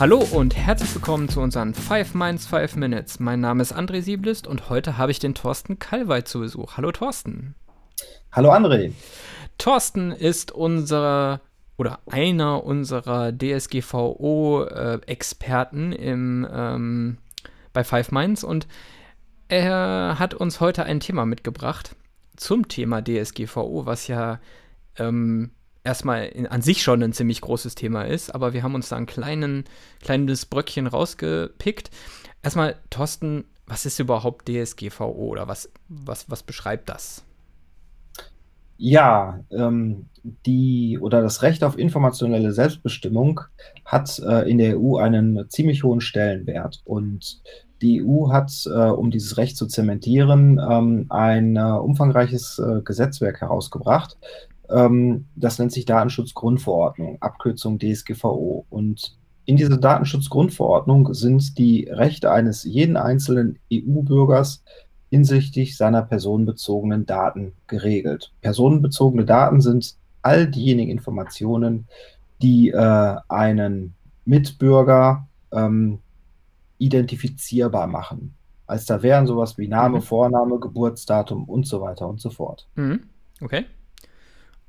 [0.00, 3.18] Hallo und herzlich willkommen zu unseren 5 Minds 5 Minutes.
[3.18, 6.76] Mein Name ist André Sieblist und heute habe ich den Thorsten Kalweit zu Besuch.
[6.76, 7.56] Hallo Thorsten.
[8.30, 8.92] Hallo André.
[9.58, 11.40] Thorsten ist unser
[11.78, 17.18] oder einer unserer DSGVO-Experten im ähm,
[17.72, 18.68] bei Five Minds und
[19.48, 21.96] er hat uns heute ein Thema mitgebracht
[22.36, 24.38] zum Thema DSGVO, was ja
[24.96, 25.50] ähm,
[25.88, 28.96] erstmal in, an sich schon ein ziemlich großes Thema ist, aber wir haben uns da
[28.96, 29.64] ein kleinen,
[30.02, 31.90] kleines Bröckchen rausgepickt.
[32.42, 37.24] Erstmal, Thorsten, was ist überhaupt DSGVO oder was, was, was beschreibt das?
[38.76, 40.04] Ja, ähm,
[40.46, 43.40] die oder das Recht auf informationelle Selbstbestimmung
[43.84, 46.82] hat äh, in der EU einen ziemlich hohen Stellenwert.
[46.84, 47.40] Und
[47.80, 53.40] die EU hat, äh, um dieses Recht zu zementieren, ähm, ein äh, umfangreiches äh, Gesetzwerk
[53.40, 54.16] herausgebracht,
[54.70, 58.66] ähm, das nennt sich Datenschutzgrundverordnung, Abkürzung DSGVO.
[58.70, 64.62] Und in dieser Datenschutzgrundverordnung sind die Rechte eines jeden einzelnen EU-Bürgers
[65.10, 68.32] hinsichtlich seiner personenbezogenen Daten geregelt.
[68.42, 71.86] Personenbezogene Daten sind all diejenigen Informationen,
[72.42, 73.94] die äh, einen
[74.26, 76.00] Mitbürger ähm,
[76.76, 78.34] identifizierbar machen.
[78.66, 80.02] Als da wären sowas wie Name, mhm.
[80.02, 82.68] Vorname, Geburtsdatum und so weiter und so fort.
[82.74, 83.04] Mhm.
[83.40, 83.64] Okay.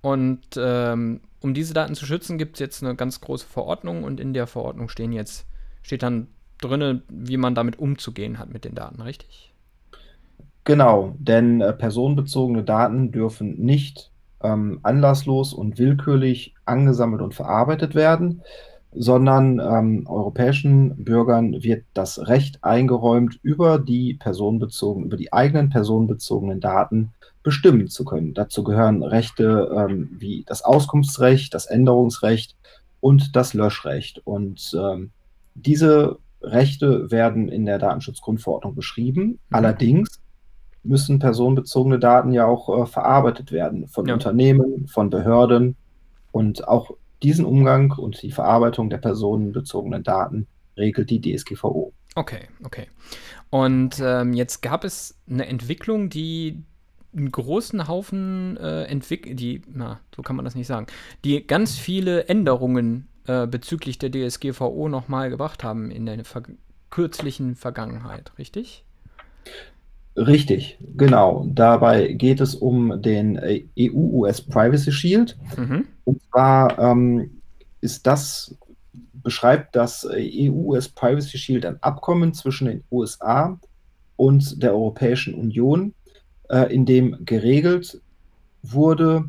[0.02, 4.20] Und ähm, um diese Daten zu schützen, gibt es jetzt eine ganz große Verordnung und
[4.20, 5.46] in der Verordnung stehen jetzt,
[5.82, 6.28] steht dann
[6.60, 9.54] drin, wie man damit umzugehen hat mit den Daten, richtig?
[10.64, 14.12] Genau, denn äh, personenbezogene Daten dürfen nicht
[14.42, 18.42] ähm, anlasslos und willkürlich angesammelt und verarbeitet werden,
[18.92, 26.60] sondern ähm, europäischen Bürgern wird das Recht eingeräumt, über die personenbezogenen, über die eigenen personenbezogenen
[26.60, 27.12] Daten
[27.44, 28.34] bestimmen zu können.
[28.34, 32.56] Dazu gehören Rechte ähm, wie das Auskunftsrecht, das Änderungsrecht
[33.00, 34.22] und das Löschrecht.
[34.26, 35.12] Und ähm,
[35.56, 39.24] diese Rechte werden in der Datenschutzgrundverordnung beschrieben.
[39.24, 39.38] Mhm.
[39.52, 40.20] Allerdings
[40.84, 44.14] müssen personenbezogene Daten ja auch äh, verarbeitet werden von ja.
[44.14, 45.76] Unternehmen, von Behörden.
[46.32, 46.92] Und auch
[47.24, 50.48] diesen Umgang und die Verarbeitung der personenbezogenen Daten
[50.78, 51.94] regelt die DSGVO.
[52.16, 52.88] Okay, okay.
[53.50, 56.64] Und ähm, jetzt gab es eine Entwicklung, die
[57.16, 60.88] einen großen Haufen äh, entwickelt, die, na, so kann man das nicht sagen,
[61.24, 66.44] die ganz viele Änderungen äh, bezüglich der DSGVO nochmal gebracht haben in der ver
[66.92, 68.84] kürzlichen Vergangenheit, richtig?
[70.20, 71.46] Richtig, genau.
[71.48, 73.38] Dabei geht es um den
[73.78, 75.38] EU-US äh, e Privacy Shield.
[75.56, 75.86] Mhm.
[76.04, 77.42] Und zwar ähm,
[77.80, 78.56] ist das,
[79.14, 83.58] beschreibt das EU-US Privacy Shield ein Abkommen zwischen den USA
[84.18, 85.94] und der Europäischen Union,
[86.50, 88.02] äh, in dem geregelt
[88.62, 89.24] wurde,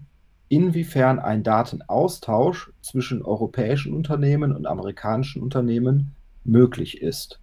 [0.48, 7.39] inwiefern ein Datenaustausch zwischen europäischen Unternehmen und amerikanischen Unternehmen möglich ist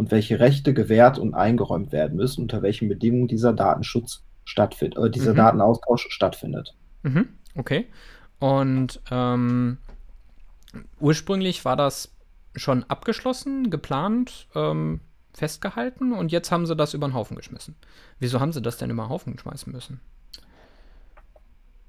[0.00, 5.10] und welche Rechte gewährt und eingeräumt werden müssen, unter welchen Bedingungen dieser Datenschutz stattfindet, äh,
[5.10, 5.36] dieser mhm.
[5.36, 6.74] Datenaustausch stattfindet.
[7.02, 7.28] Mhm.
[7.54, 7.86] Okay.
[8.38, 9.76] Und ähm,
[11.00, 12.14] ursprünglich war das
[12.56, 15.00] schon abgeschlossen, geplant, ähm,
[15.34, 17.76] festgehalten und jetzt haben sie das über den Haufen geschmissen.
[18.18, 20.00] Wieso haben sie das denn über den Haufen schmeißen müssen?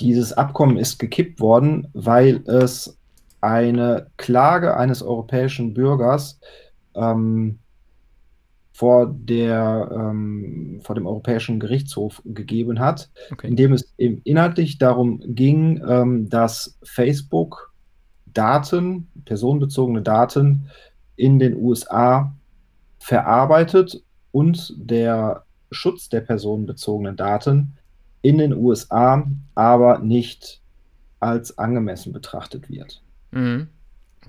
[0.01, 2.97] Dieses Abkommen ist gekippt worden, weil es
[3.39, 6.41] eine Klage eines europäischen Bürgers
[6.93, 7.59] ähm,
[8.71, 13.47] vor, der, ähm, vor dem Europäischen Gerichtshof gegeben hat, okay.
[13.47, 17.71] in dem es eben inhaltlich darum ging, ähm, dass Facebook
[18.25, 20.69] Daten, personenbezogene Daten
[21.15, 22.33] in den USA
[22.99, 24.01] verarbeitet
[24.31, 27.73] und der Schutz der personenbezogenen Daten
[28.21, 30.61] in den USA aber nicht
[31.19, 33.01] als angemessen betrachtet wird.
[33.31, 33.67] Mhm.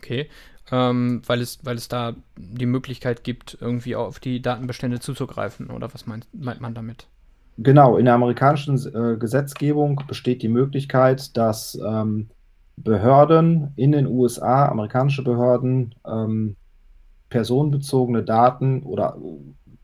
[0.02, 0.28] Okay
[0.72, 5.70] ähm, weil, es, weil es da die Möglichkeit gibt, irgendwie auf die Datenbestände zuzugreifen.
[5.70, 7.06] Oder was meint, meint man damit?
[7.58, 12.28] Genau, in der amerikanischen äh, Gesetzgebung besteht die Möglichkeit, dass ähm,
[12.78, 16.56] Behörden in den USA, amerikanische Behörden, ähm,
[17.28, 19.16] personenbezogene Daten oder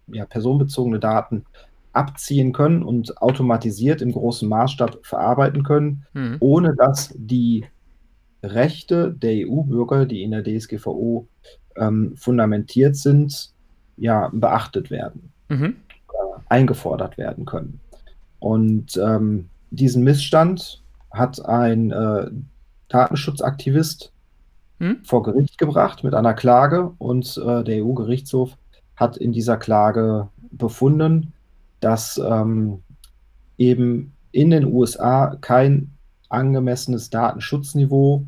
[0.06, 1.44] ja, personenbezogene Daten
[1.92, 6.36] abziehen können und automatisiert im großen Maßstab verarbeiten können, mhm.
[6.40, 7.66] ohne dass die
[8.42, 11.26] Rechte der EU-Bürger, die in der DSGVO
[11.76, 13.52] ähm, fundamentiert sind,
[13.96, 15.76] ja, beachtet werden, mhm.
[16.08, 17.80] äh, eingefordert werden können.
[18.38, 22.30] Und ähm, diesen Missstand hat ein äh,
[22.88, 24.12] Datenschutzaktivist
[24.78, 24.98] hm?
[25.04, 28.56] vor Gericht gebracht mit einer Klage und äh, der EU-Gerichtshof
[28.96, 31.32] hat in dieser Klage befunden,
[31.80, 32.82] dass ähm,
[33.56, 35.90] eben in den USA kein
[36.28, 38.24] angemessenes Datenschutzniveau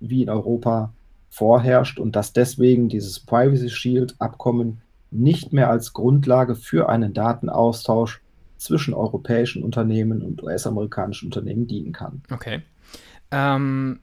[0.00, 0.92] wie in Europa
[1.30, 8.20] vorherrscht und dass deswegen dieses Privacy Shield Abkommen nicht mehr als Grundlage für einen Datenaustausch
[8.56, 12.22] zwischen europäischen Unternehmen und US-amerikanischen Unternehmen dienen kann.
[12.30, 12.62] Okay.
[13.30, 14.00] Ähm,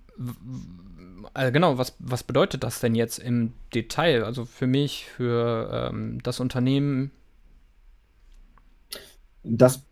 [1.34, 4.24] also genau, was, was bedeutet das denn jetzt im Detail?
[4.24, 7.12] Also für mich, für ähm, das Unternehmen?
[9.44, 9.84] Das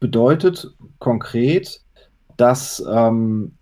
[0.00, 1.80] bedeutet konkret,
[2.38, 3.52] dass ähm,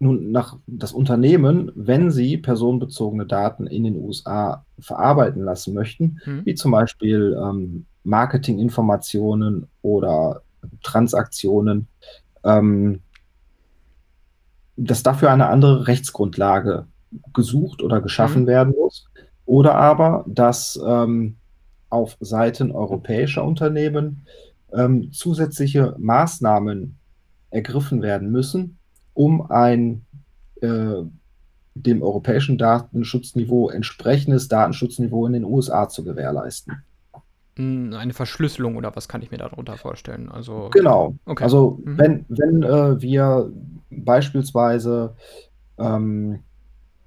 [0.00, 6.46] nun nach das Unternehmen, wenn sie personenbezogene Daten in den USA verarbeiten lassen möchten, mhm.
[6.46, 10.42] wie zum Beispiel ähm, Marketinginformationen oder
[10.82, 11.86] Transaktionen,
[12.44, 13.00] ähm,
[14.76, 16.86] dass dafür eine andere Rechtsgrundlage
[17.34, 18.46] gesucht oder geschaffen mhm.
[18.46, 19.06] werden muss.
[19.44, 21.36] Oder aber, dass ähm,
[21.90, 24.24] auf Seiten europäischer Unternehmen
[24.72, 26.99] ähm, zusätzliche Maßnahmen
[27.50, 28.78] ergriffen werden müssen,
[29.14, 30.04] um ein
[30.60, 31.02] äh,
[31.74, 36.82] dem europäischen Datenschutzniveau entsprechendes Datenschutzniveau in den USA zu gewährleisten.
[37.56, 40.28] Hm, eine Verschlüsselung oder was kann ich mir darunter vorstellen?
[40.28, 41.16] Also, genau.
[41.26, 41.44] Okay.
[41.44, 41.98] Also mhm.
[41.98, 43.52] wenn, wenn äh, wir
[43.90, 45.14] beispielsweise
[45.78, 46.40] ähm,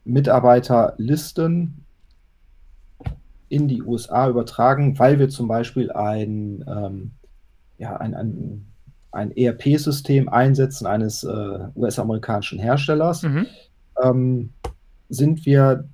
[0.06, 1.86] Mitarbeiterlisten
[3.50, 7.12] in die USA übertragen, weil wir zum Beispiel ein, ähm,
[7.78, 8.66] ja, ein, ein,
[9.14, 13.46] ein ERP-System einsetzen eines äh, US-amerikanischen Herstellers, mhm.
[14.04, 14.50] ähm,
[15.10, 15.86] sind wir,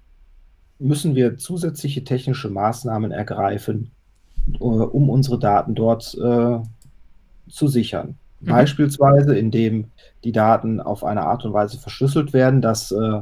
[0.79, 3.91] müssen wir zusätzliche technische Maßnahmen ergreifen,
[4.53, 6.59] äh, um unsere Daten dort äh,
[7.49, 8.17] zu sichern.
[8.39, 8.47] Mhm.
[8.47, 9.91] Beispielsweise, indem
[10.23, 13.21] die Daten auf eine Art und Weise verschlüsselt werden, dass äh,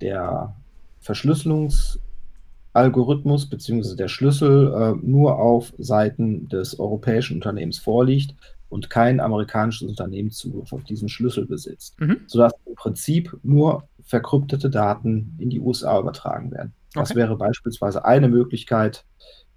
[0.00, 0.56] der
[1.00, 3.94] Verschlüsselungsalgorithmus bzw.
[3.94, 8.34] der Schlüssel äh, nur auf Seiten des europäischen Unternehmens vorliegt
[8.68, 12.22] und kein amerikanisches Unternehmen Zugriff auf diesen Schlüssel besitzt, mhm.
[12.26, 16.72] sodass im Prinzip nur verkryptete Daten in die USA übertragen werden.
[16.94, 17.20] Das okay.
[17.20, 19.04] wäre beispielsweise eine Möglichkeit,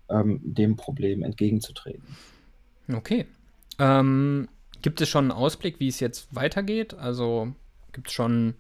[0.10, 2.16] ähm, dem Problem entgegenzutreten.
[2.92, 3.26] Okay.
[3.78, 4.48] Ähm,
[4.82, 6.94] gibt es schon einen Ausblick, wie es jetzt weitergeht?
[6.96, 7.54] Also
[7.92, 8.56] gibt es schon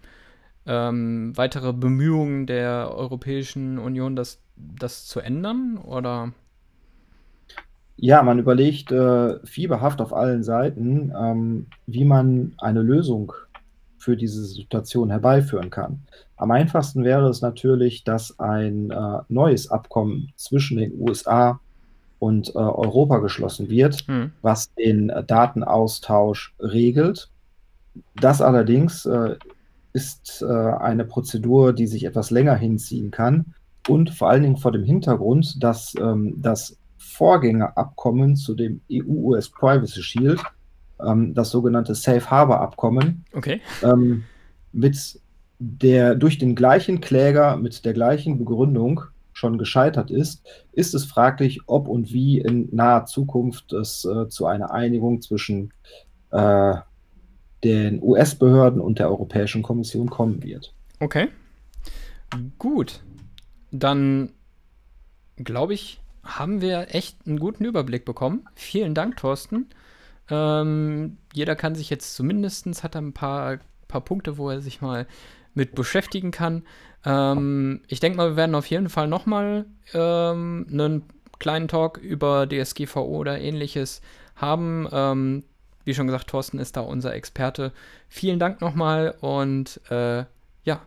[0.65, 5.77] ähm, weitere Bemühungen der Europäischen Union, das, das zu ändern?
[5.77, 6.33] Oder?
[8.01, 13.33] Ja, man überlegt äh, fieberhaft auf allen Seiten, ähm, wie man eine Lösung
[13.97, 15.99] für diese Situation herbeiführen kann.
[16.37, 21.59] Am einfachsten wäre es natürlich, dass ein äh, neues Abkommen zwischen den USA
[22.19, 24.31] und äh, Europa geschlossen wird, hm.
[24.41, 27.29] was den Datenaustausch regelt.
[28.15, 29.35] Das allerdings äh,
[29.91, 33.53] ist äh, eine Prozedur, die sich etwas länger hinziehen kann
[33.89, 36.78] und vor allen Dingen vor dem Hintergrund, dass ähm, das
[37.19, 40.41] Vorgängerabkommen zu dem EU-US Privacy Shield,
[41.05, 43.59] ähm, das sogenannte Safe Harbor Abkommen, okay.
[43.83, 44.23] ähm,
[44.71, 45.19] mit
[45.59, 49.01] der durch den gleichen Kläger mit der gleichen Begründung
[49.33, 54.45] schon gescheitert ist, ist es fraglich, ob und wie in naher Zukunft es äh, zu
[54.45, 55.73] einer Einigung zwischen
[56.31, 56.75] äh,
[57.65, 60.73] den US-Behörden und der Europäischen Kommission kommen wird.
[61.01, 61.27] Okay.
[62.57, 63.01] Gut.
[63.71, 64.31] Dann
[65.35, 65.99] glaube ich,
[66.37, 68.45] haben wir echt einen guten Überblick bekommen.
[68.55, 69.69] Vielen Dank, Thorsten.
[70.29, 75.07] Ähm, jeder kann sich jetzt zumindest, hat ein paar, paar Punkte, wo er sich mal
[75.53, 76.63] mit beschäftigen kann.
[77.05, 81.03] Ähm, ich denke mal, wir werden auf jeden Fall nochmal ähm, einen
[81.39, 84.01] kleinen Talk über DSGVO oder ähnliches
[84.35, 84.87] haben.
[84.91, 85.43] Ähm,
[85.85, 87.71] wie schon gesagt, Thorsten ist da unser Experte.
[88.09, 90.25] Vielen Dank nochmal und äh,
[90.63, 90.81] ja,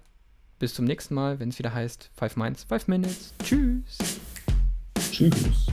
[0.58, 3.34] bis zum nächsten Mal, wenn es wieder heißt 5 Minds, 5 Minutes.
[3.42, 3.98] Tschüss.
[5.12, 5.66] Tschüss.